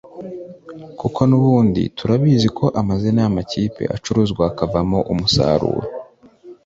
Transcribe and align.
Kuko 0.99 1.19
n’ubundi 1.29 1.81
turabizi 1.97 2.47
ko 2.57 2.65
amazina 2.81 3.19
y’amakipe 3.21 3.83
acuruzwa 3.95 4.41
hakavamo 4.47 4.99
umusaruro 5.11 5.87